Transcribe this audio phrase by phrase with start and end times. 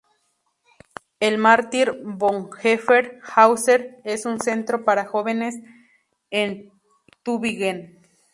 [1.19, 5.59] El "Martin-Bonhoeffer-Häuser", es un centro para jóvenes
[6.31, 6.71] en
[7.21, 8.01] Tübingen.